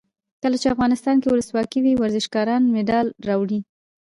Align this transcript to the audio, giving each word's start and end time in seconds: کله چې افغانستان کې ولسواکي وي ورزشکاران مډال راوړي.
کله 0.43 0.55
چې 0.61 0.71
افغانستان 0.75 1.15
کې 1.19 1.27
ولسواکي 1.29 1.79
وي 1.81 1.93
ورزشکاران 2.01 2.61
مډال 2.73 3.07
راوړي. 3.27 3.59